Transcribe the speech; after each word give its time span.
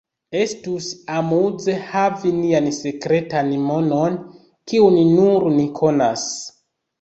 Estus 0.37 0.85
amuze 1.17 1.75
havi 1.89 2.31
nian 2.37 2.69
sekretan 2.77 3.51
monon 3.67 4.17
kiun 4.73 4.99
nur 5.11 5.47
ni 5.59 5.69
konas. 5.83 6.27